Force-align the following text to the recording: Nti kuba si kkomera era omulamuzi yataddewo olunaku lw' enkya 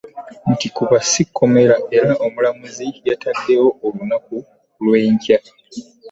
Nti 0.51 0.67
kuba 0.75 0.97
si 1.09 1.23
kkomera 1.27 1.75
era 1.97 2.13
omulamuzi 2.25 2.87
yataddewo 3.07 3.69
olunaku 3.85 4.35
lw' 4.83 4.97
enkya 5.05 5.37